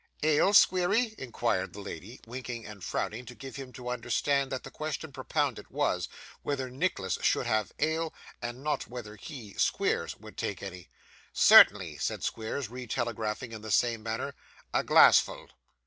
'Ale, 0.23 0.51
Squeery?' 0.55 1.13
inquired 1.19 1.73
the 1.73 1.79
lady, 1.79 2.19
winking 2.25 2.65
and 2.65 2.83
frowning 2.83 3.23
to 3.25 3.35
give 3.35 3.57
him 3.57 3.71
to 3.73 3.89
understand 3.91 4.51
that 4.51 4.63
the 4.63 4.71
question 4.71 5.11
propounded, 5.11 5.69
was, 5.69 6.09
whether 6.41 6.71
Nicholas 6.71 7.19
should 7.21 7.45
have 7.45 7.71
ale, 7.77 8.11
and 8.41 8.63
not 8.63 8.87
whether 8.87 9.15
he 9.15 9.53
(Squeers) 9.59 10.15
would 10.17 10.37
take 10.39 10.63
any. 10.63 10.89
'Certainly,' 11.33 11.99
said 11.99 12.23
Squeers, 12.23 12.67
re 12.67 12.87
telegraphing 12.87 13.51
in 13.51 13.61
the 13.61 13.69
same 13.69 14.01
manner. 14.01 14.33
'A 14.73 14.85
glassful. 14.85 15.51